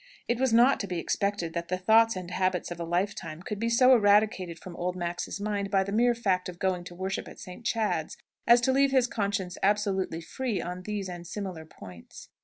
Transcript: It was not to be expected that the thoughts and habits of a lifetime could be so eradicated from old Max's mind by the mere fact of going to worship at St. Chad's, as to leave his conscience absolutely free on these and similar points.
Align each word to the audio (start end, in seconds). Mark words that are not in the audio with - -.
It 0.27 0.39
was 0.39 0.51
not 0.51 0.79
to 0.79 0.87
be 0.87 0.97
expected 0.97 1.53
that 1.53 1.67
the 1.67 1.77
thoughts 1.77 2.15
and 2.15 2.31
habits 2.31 2.71
of 2.71 2.79
a 2.79 2.83
lifetime 2.83 3.43
could 3.43 3.59
be 3.59 3.69
so 3.69 3.93
eradicated 3.93 4.57
from 4.57 4.75
old 4.77 4.95
Max's 4.95 5.39
mind 5.39 5.69
by 5.69 5.83
the 5.83 5.91
mere 5.91 6.15
fact 6.15 6.49
of 6.49 6.57
going 6.57 6.83
to 6.85 6.95
worship 6.95 7.27
at 7.27 7.39
St. 7.39 7.63
Chad's, 7.63 8.17
as 8.47 8.61
to 8.61 8.71
leave 8.71 8.89
his 8.89 9.05
conscience 9.05 9.59
absolutely 9.61 10.19
free 10.19 10.59
on 10.59 10.81
these 10.81 11.07
and 11.07 11.27
similar 11.27 11.65
points. 11.65 12.29